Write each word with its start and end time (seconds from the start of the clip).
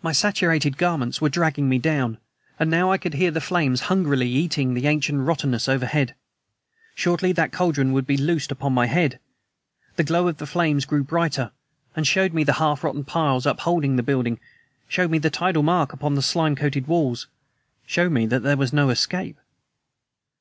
My 0.00 0.12
saturated 0.12 0.78
garments 0.78 1.20
were 1.20 1.28
dragging 1.28 1.68
me 1.68 1.78
down, 1.80 2.18
and 2.56 2.70
now 2.70 2.92
I 2.92 2.98
could 2.98 3.14
hear 3.14 3.32
the 3.32 3.40
flames 3.40 3.80
hungrily 3.90 4.28
eating 4.30 4.68
into 4.68 4.80
the 4.80 4.86
ancient 4.86 5.22
rottenness 5.26 5.68
overhead. 5.68 6.14
Shortly 6.94 7.32
that 7.32 7.50
cauldron 7.50 7.90
would 7.92 8.06
be 8.06 8.16
loosed 8.16 8.52
upon 8.52 8.72
my 8.74 8.86
head. 8.86 9.18
The 9.96 10.04
glow 10.04 10.28
of 10.28 10.36
the 10.36 10.46
flames 10.46 10.84
grew 10.84 11.02
brighter... 11.02 11.50
and 11.96 12.06
showed 12.06 12.32
me 12.32 12.44
the 12.44 12.52
half 12.62 12.84
rotten 12.84 13.02
piles 13.02 13.44
upholding 13.44 13.96
the 13.96 14.04
building, 14.04 14.38
showed 14.86 15.10
me 15.10 15.18
the 15.18 15.30
tidal 15.30 15.64
mark 15.64 15.92
upon 15.92 16.14
the 16.14 16.22
slime 16.22 16.54
coated 16.54 16.86
walls 16.86 17.26
showed 17.86 18.12
me 18.12 18.24
that 18.26 18.44
there 18.44 18.56
was 18.56 18.72
no 18.72 18.90
escape! 18.90 19.36